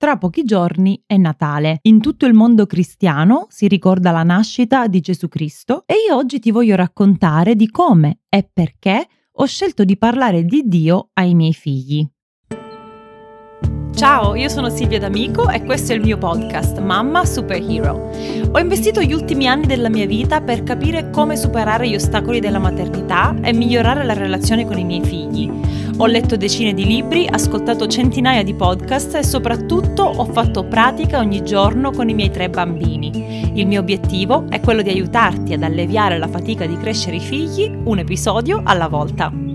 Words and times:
Tra 0.00 0.16
pochi 0.16 0.44
giorni 0.44 1.02
è 1.04 1.18
Natale. 1.18 1.80
In 1.82 2.00
tutto 2.00 2.24
il 2.24 2.32
mondo 2.32 2.64
cristiano 2.64 3.44
si 3.50 3.68
ricorda 3.68 4.12
la 4.12 4.22
nascita 4.22 4.86
di 4.86 5.00
Gesù 5.00 5.28
Cristo 5.28 5.82
e 5.84 5.92
io 6.08 6.16
oggi 6.16 6.38
ti 6.38 6.50
voglio 6.50 6.74
raccontare 6.74 7.54
di 7.54 7.68
come 7.68 8.20
e 8.30 8.48
perché 8.50 9.06
ho 9.30 9.44
scelto 9.44 9.84
di 9.84 9.98
parlare 9.98 10.44
di 10.46 10.62
Dio 10.64 11.10
ai 11.12 11.34
miei 11.34 11.52
figli. 11.52 12.08
Ciao, 13.94 14.34
io 14.34 14.48
sono 14.48 14.70
Silvia 14.70 14.98
D'Amico 14.98 15.50
e 15.50 15.62
questo 15.64 15.92
è 15.92 15.96
il 15.96 16.00
mio 16.00 16.16
podcast 16.16 16.78
Mamma 16.80 17.26
Superhero. 17.26 18.10
Ho 18.52 18.58
investito 18.58 19.02
gli 19.02 19.12
ultimi 19.12 19.46
anni 19.46 19.66
della 19.66 19.90
mia 19.90 20.06
vita 20.06 20.40
per 20.40 20.62
capire 20.62 21.10
come 21.10 21.36
superare 21.36 21.86
gli 21.86 21.94
ostacoli 21.94 22.40
della 22.40 22.58
maternità 22.58 23.36
e 23.42 23.52
migliorare 23.52 24.04
la 24.04 24.14
relazione 24.14 24.64
con 24.64 24.78
i 24.78 24.84
miei 24.84 25.04
figli. 25.04 25.50
Ho 26.00 26.06
letto 26.06 26.34
decine 26.34 26.72
di 26.72 26.86
libri, 26.86 27.28
ascoltato 27.30 27.86
centinaia 27.86 28.42
di 28.42 28.54
podcast 28.54 29.16
e 29.16 29.22
soprattutto 29.22 30.02
ho 30.02 30.24
fatto 30.24 30.64
pratica 30.64 31.18
ogni 31.18 31.44
giorno 31.44 31.90
con 31.90 32.08
i 32.08 32.14
miei 32.14 32.30
tre 32.30 32.48
bambini. 32.48 33.52
Il 33.58 33.66
mio 33.66 33.80
obiettivo 33.80 34.46
è 34.48 34.60
quello 34.60 34.80
di 34.80 34.88
aiutarti 34.88 35.52
ad 35.52 35.62
alleviare 35.62 36.16
la 36.16 36.28
fatica 36.28 36.64
di 36.64 36.78
crescere 36.78 37.16
i 37.16 37.20
figli 37.20 37.70
un 37.84 37.98
episodio 37.98 38.62
alla 38.64 38.88
volta. 38.88 39.49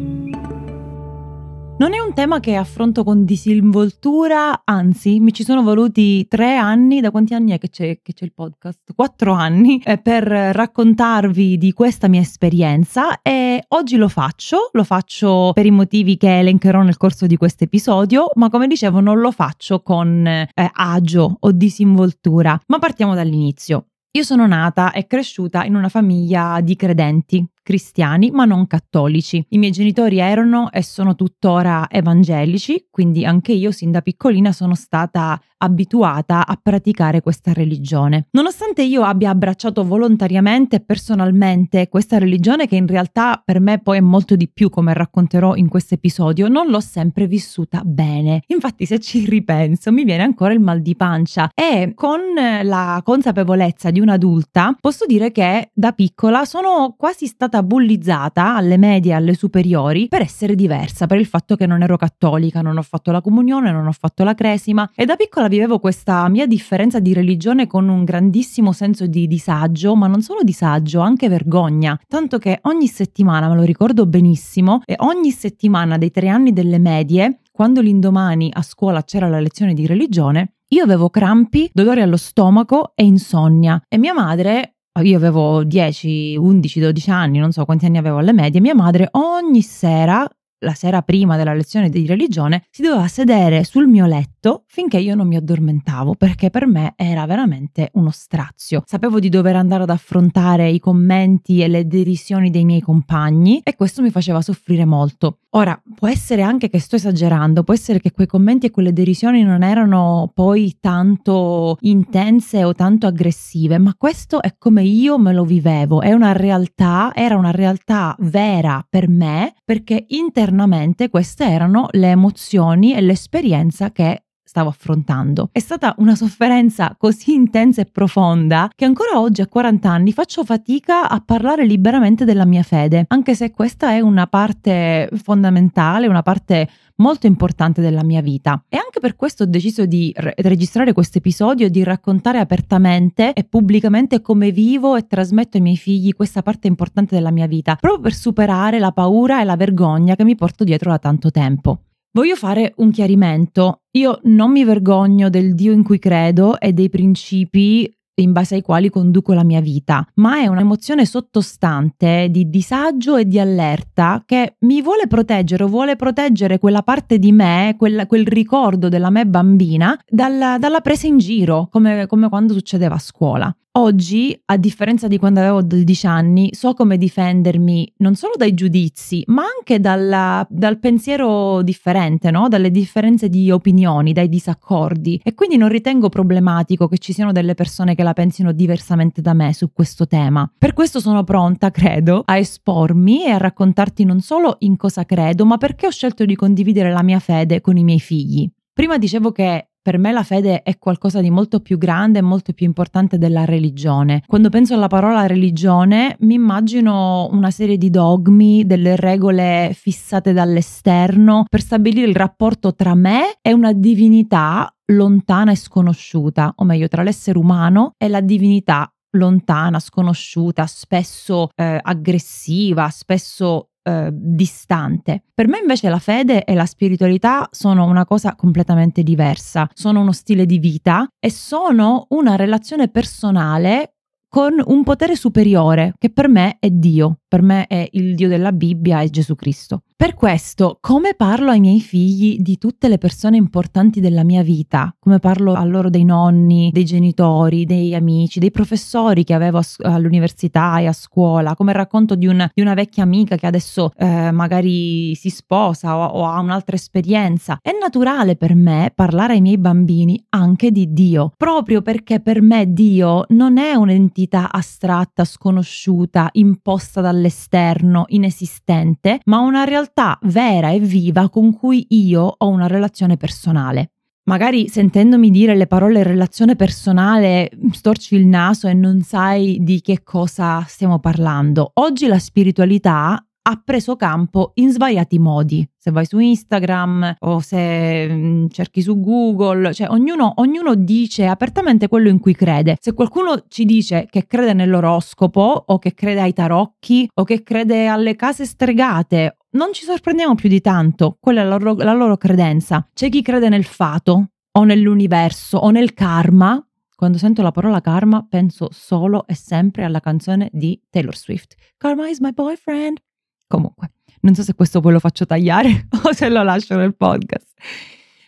Non 1.77 1.93
è 1.93 1.99
un 1.99 2.13
tema 2.13 2.39
che 2.39 2.55
affronto 2.55 3.03
con 3.03 3.25
disinvoltura, 3.25 4.61
anzi 4.63 5.19
mi 5.19 5.33
ci 5.33 5.43
sono 5.43 5.61
voluti 5.61 6.25
tre 6.25 6.55
anni, 6.55 7.01
da 7.01 7.11
quanti 7.11 7.33
anni 7.33 7.51
è 7.51 7.57
che 7.57 7.69
c'è, 7.69 7.99
che 8.01 8.13
c'è 8.13 8.23
il 8.23 8.31
podcast? 8.31 8.93
Quattro 8.95 9.33
anni 9.33 9.81
eh, 9.83 9.97
per 9.97 10.23
raccontarvi 10.23 11.57
di 11.57 11.73
questa 11.73 12.07
mia 12.07 12.21
esperienza 12.21 13.21
e 13.21 13.65
oggi 13.67 13.97
lo 13.97 14.07
faccio, 14.07 14.69
lo 14.71 14.85
faccio 14.85 15.51
per 15.53 15.65
i 15.65 15.71
motivi 15.71 16.15
che 16.15 16.39
elencherò 16.39 16.81
nel 16.81 16.95
corso 16.95 17.25
di 17.25 17.35
questo 17.35 17.65
episodio, 17.65 18.31
ma 18.35 18.49
come 18.49 18.67
dicevo 18.67 19.01
non 19.01 19.19
lo 19.19 19.31
faccio 19.31 19.81
con 19.81 20.25
eh, 20.25 20.47
agio 20.53 21.35
o 21.37 21.51
disinvoltura, 21.51 22.57
ma 22.67 22.79
partiamo 22.79 23.15
dall'inizio. 23.15 23.87
Io 24.15 24.23
sono 24.23 24.47
nata 24.47 24.93
e 24.93 25.07
cresciuta 25.07 25.65
in 25.65 25.75
una 25.75 25.89
famiglia 25.89 26.61
di 26.61 26.77
credenti, 26.77 27.45
cristiani 27.65 28.29
ma 28.29 28.45
non 28.45 28.67
cattolici. 28.67 29.43
I 29.49 29.57
miei 29.57 29.71
genitori 29.71 30.19
erano 30.19 30.71
e 30.71 30.83
sono 30.83 31.15
tuttora 31.15 31.87
evangelici, 31.89 32.87
quindi 32.91 33.25
anche 33.25 33.53
io 33.53 33.71
sin 33.71 33.89
da 33.89 34.01
piccolina 34.01 34.51
sono 34.51 34.75
stata 34.75 35.41
abituata 35.57 36.45
a 36.45 36.59
praticare 36.61 37.21
questa 37.21 37.53
religione. 37.53 38.27
Nonostante 38.31 38.83
io 38.83 39.01
abbia 39.01 39.31
abbracciato 39.31 39.83
volontariamente 39.83 40.75
e 40.75 40.79
personalmente 40.81 41.89
questa 41.89 42.19
religione 42.19 42.67
che 42.67 42.75
in 42.75 42.85
realtà 42.85 43.41
per 43.43 43.59
me 43.59 43.79
poi 43.79 43.97
è 43.97 44.01
molto 44.01 44.35
di 44.35 44.47
più 44.47 44.69
come 44.69 44.93
racconterò 44.93 45.55
in 45.55 45.67
questo 45.67 45.95
episodio, 45.95 46.47
non 46.47 46.67
l'ho 46.67 46.79
sempre 46.79 47.25
vissuta 47.25 47.81
bene. 47.83 48.43
Infatti 48.47 48.85
se 48.85 48.99
ci 48.99 49.25
ripenso 49.25 49.91
mi 49.91 50.03
viene 50.03 50.21
ancora 50.21 50.53
il 50.53 50.59
mal 50.59 50.81
di 50.81 50.95
pancia 50.95 51.49
e 51.53 51.93
con 51.95 52.19
la 52.61 53.01
consapevolezza 53.03 53.89
di 53.89 53.99
un'adulta 53.99 54.75
posso 54.79 55.05
dire 55.07 55.31
che 55.31 55.71
da 55.73 55.93
piccola 55.93 56.45
sono 56.45 56.93
quasi 56.95 57.25
stata 57.25 57.54
stata 57.55 57.63
bullizzata 57.63 58.55
alle 58.55 58.77
medie 58.77 59.11
e 59.11 59.15
alle 59.15 59.33
superiori 59.33 60.07
per 60.07 60.21
essere 60.21 60.55
diversa, 60.55 61.05
per 61.07 61.19
il 61.19 61.25
fatto 61.25 61.55
che 61.55 61.65
non 61.65 61.81
ero 61.81 61.95
cattolica, 61.95 62.61
non 62.61 62.77
ho 62.77 62.81
fatto 62.81 63.11
la 63.11 63.21
comunione, 63.21 63.71
non 63.71 63.87
ho 63.87 63.91
fatto 63.91 64.23
la 64.23 64.33
cresima. 64.33 64.89
E 64.93 65.05
da 65.05 65.15
piccola 65.15 65.47
vivevo 65.47 65.79
questa 65.79 66.27
mia 66.27 66.45
differenza 66.45 66.99
di 66.99 67.13
religione 67.13 67.67
con 67.67 67.87
un 67.87 68.03
grandissimo 68.03 68.73
senso 68.73 69.07
di 69.07 69.27
disagio, 69.27 69.95
ma 69.95 70.07
non 70.07 70.21
solo 70.21 70.41
disagio, 70.43 70.99
anche 70.99 71.29
vergogna, 71.29 71.97
tanto 72.07 72.37
che 72.37 72.59
ogni 72.63 72.87
settimana, 72.87 73.47
me 73.47 73.55
lo 73.55 73.63
ricordo 73.63 74.05
benissimo, 74.05 74.81
e 74.85 74.95
ogni 74.99 75.31
settimana 75.31 75.97
dei 75.97 76.11
tre 76.11 76.27
anni 76.27 76.51
delle 76.51 76.79
medie, 76.79 77.39
quando 77.51 77.79
l'indomani 77.79 78.51
a 78.53 78.61
scuola 78.61 79.03
c'era 79.03 79.29
la 79.29 79.39
lezione 79.39 79.73
di 79.73 79.85
religione, 79.85 80.55
io 80.69 80.83
avevo 80.83 81.09
crampi, 81.09 81.69
dolori 81.71 82.01
allo 82.01 82.17
stomaco 82.17 82.93
e 82.95 83.05
insonnia. 83.05 83.79
E 83.87 83.97
mia 83.99 84.13
madre 84.13 84.74
io 85.01 85.17
avevo 85.17 85.63
10, 85.63 86.35
11, 86.37 86.79
12 86.79 87.09
anni, 87.09 87.39
non 87.39 87.51
so 87.51 87.65
quanti 87.65 87.85
anni 87.85 87.97
avevo 87.97 88.17
alle 88.17 88.33
medie, 88.33 88.61
mia 88.61 88.75
madre 88.75 89.09
ogni 89.11 89.61
sera 89.61 90.27
la 90.59 90.73
sera 90.73 91.01
prima 91.01 91.37
della 91.37 91.53
lezione 91.53 91.89
di 91.89 92.05
religione, 92.05 92.63
si 92.71 92.81
doveva 92.81 93.07
sedere 93.07 93.63
sul 93.63 93.87
mio 93.87 94.05
letto 94.05 94.63
finché 94.67 94.97
io 94.97 95.15
non 95.15 95.27
mi 95.27 95.35
addormentavo, 95.35 96.15
perché 96.15 96.49
per 96.49 96.65
me 96.65 96.93
era 96.95 97.25
veramente 97.25 97.89
uno 97.93 98.09
strazio. 98.11 98.83
Sapevo 98.85 99.19
di 99.19 99.29
dover 99.29 99.55
andare 99.55 99.83
ad 99.83 99.89
affrontare 99.89 100.69
i 100.69 100.79
commenti 100.79 101.61
e 101.61 101.67
le 101.67 101.87
derisioni 101.87 102.49
dei 102.49 102.65
miei 102.65 102.81
compagni 102.81 103.61
e 103.63 103.75
questo 103.75 104.01
mi 104.01 104.09
faceva 104.09 104.41
soffrire 104.41 104.85
molto. 104.85 105.39
Ora, 105.55 105.81
può 105.95 106.09
essere 106.09 106.41
anche 106.41 106.67
che 106.67 106.79
sto 106.79 106.97
esagerando, 106.97 107.63
può 107.63 107.73
essere 107.73 108.01
che 108.01 108.11
quei 108.11 108.27
commenti 108.27 108.65
e 108.65 108.71
quelle 108.71 108.91
derisioni 108.91 109.41
non 109.41 109.63
erano 109.63 110.29
poi 110.33 110.75
tanto 110.81 111.77
intense 111.79 112.65
o 112.65 112.73
tanto 112.73 113.07
aggressive, 113.07 113.77
ma 113.77 113.95
questo 113.97 114.41
è 114.41 114.55
come 114.57 114.83
io 114.83 115.17
me 115.17 115.31
lo 115.31 115.45
vivevo, 115.45 116.01
è 116.01 116.11
una 116.11 116.33
realtà, 116.33 117.13
era 117.15 117.37
una 117.37 117.51
realtà 117.51 118.17
vera 118.19 118.85
per 118.87 119.07
me, 119.07 119.53
perché 119.63 120.03
internamente 120.09 121.09
queste 121.09 121.45
erano 121.45 121.87
le 121.91 122.09
emozioni 122.09 122.93
e 122.93 122.99
l'esperienza 122.99 123.93
che 123.93 124.24
stavo 124.45 124.69
affrontando. 124.69 125.49
È 125.51 125.59
stata 125.59 125.95
una 125.97 126.15
sofferenza 126.15 126.95
così 126.97 127.33
intensa 127.33 127.81
e 127.81 127.85
profonda 127.85 128.69
che 128.73 128.85
ancora 128.85 129.19
oggi 129.19 129.41
a 129.41 129.47
40 129.47 129.89
anni 129.89 130.13
faccio 130.13 130.45
fatica 130.45 131.09
a 131.09 131.19
parlare 131.19 131.65
liberamente 131.65 132.23
della 132.25 132.45
mia 132.45 132.63
fede, 132.63 133.05
anche 133.07 133.33
se 133.35 133.51
questa 133.51 133.89
è 133.89 133.99
una 133.99 134.27
parte 134.27 135.09
fondamentale, 135.13 136.07
una 136.07 136.21
parte 136.21 136.69
molto 136.97 137.27
importante 137.27 137.81
della 137.81 138.03
mia 138.03 138.21
vita. 138.21 138.63
E 138.69 138.77
anche 138.77 138.99
per 138.99 139.15
questo 139.15 139.43
ho 139.43 139.47
deciso 139.47 139.85
di 139.85 140.13
re- 140.15 140.35
registrare 140.37 140.93
questo 140.93 141.17
episodio, 141.17 141.69
di 141.69 141.83
raccontare 141.83 142.39
apertamente 142.39 143.33
e 143.33 143.43
pubblicamente 143.43 144.21
come 144.21 144.51
vivo 144.51 144.95
e 144.95 145.07
trasmetto 145.07 145.57
ai 145.57 145.63
miei 145.63 145.77
figli 145.77 146.13
questa 146.13 146.43
parte 146.43 146.67
importante 146.67 147.15
della 147.15 147.31
mia 147.31 147.47
vita, 147.47 147.75
proprio 147.75 148.01
per 148.01 148.13
superare 148.13 148.79
la 148.79 148.91
paura 148.91 149.41
e 149.41 149.43
la 149.43 149.55
vergogna 149.55 150.15
che 150.15 150.23
mi 150.23 150.35
porto 150.35 150.63
dietro 150.63 150.91
da 150.91 150.99
tanto 150.99 151.31
tempo. 151.31 151.79
Voglio 152.15 152.37
fare 152.37 152.71
un 152.77 152.91
chiarimento. 152.91 153.81
Io 153.97 154.21
non 154.23 154.49
mi 154.49 154.63
vergogno 154.63 155.29
del 155.29 155.53
Dio 155.53 155.73
in 155.73 155.83
cui 155.83 155.99
credo 155.99 156.57
e 156.61 156.71
dei 156.71 156.87
principi 156.87 157.93
in 158.21 158.31
base 158.31 158.55
ai 158.55 158.61
quali 158.61 158.89
conduco 158.89 159.33
la 159.33 159.43
mia 159.43 159.59
vita, 159.59 160.07
ma 160.13 160.39
è 160.39 160.47
un'emozione 160.47 161.05
sottostante 161.05 162.29
di 162.31 162.49
disagio 162.49 163.17
e 163.17 163.25
di 163.25 163.37
allerta 163.37 164.23
che 164.25 164.55
mi 164.59 164.81
vuole 164.81 165.07
proteggere 165.07 165.65
o 165.65 165.67
vuole 165.67 165.97
proteggere 165.97 166.57
quella 166.57 166.83
parte 166.83 167.19
di 167.19 167.33
me, 167.33 167.75
quel, 167.77 168.05
quel 168.07 168.25
ricordo 168.25 168.87
della 168.87 169.09
me 169.09 169.27
bambina, 169.27 169.99
dalla, 170.07 170.57
dalla 170.57 170.79
presa 170.79 171.07
in 171.07 171.17
giro, 171.17 171.67
come, 171.69 172.07
come 172.07 172.29
quando 172.29 172.53
succedeva 172.53 172.95
a 172.95 172.99
scuola. 172.99 173.53
Oggi, 173.77 174.41
a 174.45 174.55
differenza 174.55 175.09
di 175.09 175.17
quando 175.17 175.41
avevo 175.41 175.61
12 175.61 176.07
anni, 176.07 176.49
so 176.53 176.73
come 176.73 176.97
difendermi 176.97 177.95
non 177.97 178.15
solo 178.15 178.35
dai 178.37 178.53
giudizi, 178.53 179.21
ma 179.27 179.43
anche 179.43 179.81
dalla, 179.81 180.47
dal 180.49 180.79
pensiero 180.79 181.61
differente, 181.61 182.31
no? 182.31 182.47
dalle 182.47 182.71
differenze 182.71 183.27
di 183.27 183.51
opinioni, 183.51 184.13
dai 184.13 184.29
disaccordi. 184.29 185.19
E 185.21 185.33
quindi 185.33 185.57
non 185.57 185.67
ritengo 185.67 186.07
problematico 186.07 186.87
che 186.87 186.99
ci 186.99 187.11
siano 187.11 187.33
delle 187.33 187.53
persone 187.53 187.95
che 187.95 188.03
la 188.03 188.13
pensino 188.13 188.53
diversamente 188.53 189.21
da 189.21 189.33
me 189.33 189.53
su 189.53 189.73
questo 189.73 190.07
tema. 190.07 190.49
Per 190.57 190.71
questo 190.71 191.01
sono 191.01 191.25
pronta, 191.25 191.69
credo, 191.69 192.21
a 192.23 192.37
espormi 192.37 193.25
e 193.25 193.31
a 193.31 193.37
raccontarti 193.37 194.05
non 194.05 194.21
solo 194.21 194.55
in 194.59 194.77
cosa 194.77 195.03
credo, 195.03 195.45
ma 195.45 195.57
perché 195.57 195.87
ho 195.87 195.91
scelto 195.91 196.23
di 196.23 196.35
condividere 196.35 196.93
la 196.93 197.03
mia 197.03 197.19
fede 197.19 197.59
con 197.59 197.75
i 197.75 197.83
miei 197.83 197.99
figli. 197.99 198.49
Prima 198.71 198.97
dicevo 198.97 199.33
che 199.33 199.67
per 199.85 199.99
me 199.99 200.11
la 200.11 200.23
fede 200.23 200.63
è 200.63 200.79
qualcosa 200.79 201.21
di 201.21 201.29
molto 201.29 201.59
più 201.59 201.77
grande 201.77 202.17
e 202.17 202.23
molto 202.23 202.53
più 202.53 202.65
importante 202.65 203.19
della 203.19 203.45
religione. 203.45 204.23
Quando 204.25 204.49
penso 204.49 204.73
alla 204.73 204.87
parola 204.87 205.27
religione 205.27 206.15
mi 206.21 206.33
immagino 206.33 207.29
una 207.31 207.51
serie 207.51 207.77
di 207.77 207.91
dogmi, 207.91 208.65
delle 208.65 208.95
regole 208.95 209.75
fissate 209.75 210.33
dall'esterno 210.33 211.45
per 211.47 211.61
stabilire 211.61 212.07
il 212.07 212.15
rapporto 212.15 212.73
tra 212.73 212.95
me 212.95 213.37
e 213.43 213.53
una 213.53 213.73
divinità 213.73 214.67
lontana 214.85 215.51
e 215.51 215.55
sconosciuta, 215.55 216.53
o 216.55 216.63
meglio 216.63 216.87
tra 216.87 217.03
l'essere 217.03 217.37
umano 217.37 217.91
e 217.99 218.07
la 218.07 218.21
divinità 218.21 218.91
lontana, 219.11 219.77
sconosciuta, 219.77 220.65
spesso 220.65 221.49
eh, 221.53 221.79
aggressiva, 221.79 222.89
spesso 222.89 223.69
eh, 223.87 224.09
distante. 224.11 225.21
Per 225.33 225.47
me 225.47 225.59
invece 225.59 225.89
la 225.89 225.99
fede 225.99 226.43
e 226.43 226.55
la 226.55 226.65
spiritualità 226.65 227.47
sono 227.51 227.85
una 227.85 228.05
cosa 228.05 228.35
completamente 228.35 229.03
diversa, 229.03 229.69
sono 229.73 230.01
uno 230.01 230.11
stile 230.11 230.47
di 230.47 230.57
vita 230.57 231.07
e 231.19 231.29
sono 231.29 232.07
una 232.09 232.35
relazione 232.35 232.87
personale 232.87 233.94
con 234.35 234.61
un 234.65 234.83
potere 234.83 235.15
superiore 235.15 235.93
che 235.97 236.09
per 236.09 236.27
me 236.27 236.57
è 236.59 236.69
Dio, 236.69 237.19
per 237.25 237.41
me 237.41 237.67
è 237.67 237.87
il 237.93 238.15
Dio 238.15 238.27
della 238.27 238.51
Bibbia 238.51 238.99
e 238.99 239.09
Gesù 239.09 239.33
Cristo. 239.33 239.83
Per 239.97 240.13
questo, 240.13 240.77
come 240.81 241.13
parlo 241.15 241.51
ai 241.51 241.61
miei 241.61 241.79
figli 241.79 242.39
di 242.39 242.57
tutte 242.57 242.89
le 242.89 242.97
persone 242.97 243.37
importanti 243.37 244.01
della 244.01 244.25
mia 244.25 244.43
vita, 244.43 244.93
come 244.99 245.19
parlo 245.19 245.53
a 245.53 245.63
loro 245.63 245.89
dei 245.89 246.03
nonni, 246.03 246.69
dei 246.73 246.83
genitori, 246.83 247.63
dei 247.63 247.95
amici, 247.95 248.39
dei 248.39 248.51
professori 248.51 249.23
che 249.23 249.33
avevo 249.33 249.61
all'università 249.83 250.79
e 250.79 250.87
a 250.87 250.91
scuola, 250.91 251.55
come 251.55 251.71
racconto 251.71 252.15
di, 252.15 252.27
un, 252.27 252.45
di 252.53 252.61
una 252.61 252.73
vecchia 252.73 253.03
amica 253.03 253.37
che 253.37 253.47
adesso 253.47 253.93
eh, 253.95 254.31
magari 254.31 255.15
si 255.15 255.29
sposa 255.29 255.95
o, 255.95 256.07
o 256.07 256.25
ha 256.25 256.41
un'altra 256.41 256.75
esperienza, 256.75 257.57
è 257.61 257.71
naturale 257.79 258.35
per 258.35 258.53
me 258.53 258.91
parlare 258.93 259.35
ai 259.35 259.41
miei 259.41 259.57
bambini 259.57 260.21
anche 260.31 260.71
di 260.71 260.91
Dio, 260.91 261.31
proprio 261.37 261.81
perché 261.81 262.19
per 262.19 262.41
me 262.41 262.73
Dio 262.73 263.23
non 263.29 263.57
è 263.57 263.75
un'entità 263.75 264.23
astratta, 264.51 265.23
sconosciuta, 265.23 266.29
imposta 266.33 267.01
dall'esterno, 267.01 268.05
inesistente, 268.07 269.19
ma 269.25 269.39
una 269.39 269.63
realtà 269.63 270.17
vera 270.23 270.71
e 270.71 270.79
viva 270.79 271.29
con 271.29 271.53
cui 271.53 271.85
io 271.89 272.35
ho 272.37 272.47
una 272.47 272.67
relazione 272.67 273.17
personale. 273.17 273.91
Magari 274.27 274.69
sentendomi 274.69 275.29
dire 275.29 275.55
le 275.55 275.67
parole 275.67 276.01
relazione 276.01 276.55
personale 276.55 277.51
storci 277.71 278.15
il 278.15 278.25
naso 278.25 278.67
e 278.67 278.73
non 278.73 279.01
sai 279.01 279.59
di 279.61 279.81
che 279.81 280.01
cosa 280.01 280.63
stiamo 280.67 280.97
parlando. 280.97 281.69
Oggi 281.75 282.07
la 282.07 282.17
spiritualità 282.17 283.23
ha 283.47 283.61
preso 283.63 283.95
campo 283.95 284.51
in 284.55 284.71
svariati 284.71 285.19
modi. 285.19 285.67
Se 285.77 285.91
vai 285.91 286.05
su 286.05 286.17
Instagram 286.17 287.17
o 287.19 287.39
se 287.39 288.07
mm, 288.09 288.47
cerchi 288.49 288.81
su 288.81 288.99
Google, 288.99 289.71
cioè 289.71 289.89
ognuno, 289.89 290.33
ognuno, 290.37 290.73
dice 290.73 291.27
apertamente 291.27 291.87
quello 291.87 292.09
in 292.09 292.19
cui 292.19 292.33
crede. 292.33 292.77
Se 292.79 292.93
qualcuno 292.93 293.43
ci 293.47 293.65
dice 293.65 294.07
che 294.09 294.25
crede 294.25 294.53
nell'oroscopo 294.53 295.65
o 295.67 295.77
che 295.77 295.93
crede 295.93 296.21
ai 296.21 296.33
tarocchi 296.33 297.07
o 297.13 297.23
che 297.23 297.43
crede 297.43 297.85
alle 297.85 298.15
case 298.15 298.45
stregate, 298.45 299.37
non 299.51 299.73
ci 299.73 299.85
sorprendiamo 299.85 300.33
più 300.33 300.49
di 300.49 300.59
tanto, 300.59 301.17
quella 301.19 301.41
è 301.41 301.43
la 301.43 301.57
loro, 301.57 301.75
la 301.75 301.93
loro 301.93 302.17
credenza. 302.17 302.89
C'è 302.93 303.09
chi 303.09 303.21
crede 303.21 303.49
nel 303.49 303.63
fato 303.63 304.29
o 304.51 304.63
nell'universo 304.63 305.57
o 305.57 305.69
nel 305.69 305.93
karma, 305.93 306.59
quando 306.95 307.17
sento 307.19 307.43
la 307.43 307.51
parola 307.51 307.79
karma 307.79 308.25
penso 308.27 308.69
solo 308.71 309.27
e 309.27 309.35
sempre 309.35 309.83
alla 309.83 309.99
canzone 309.99 310.49
di 310.51 310.81
Taylor 310.89 311.15
Swift. 311.15 311.55
Karma 311.77 312.09
is 312.09 312.19
my 312.19 312.31
boyfriend. 312.31 312.99
Comunque, 313.47 313.91
non 314.21 314.33
so 314.35 314.43
se 314.43 314.53
questo 314.55 314.79
poi 314.79 314.93
lo 314.93 314.99
faccio 314.99 315.25
tagliare 315.25 315.87
o 316.03 316.13
se 316.13 316.29
lo 316.29 316.43
lascio 316.43 316.75
nel 316.75 316.95
podcast. 316.95 317.53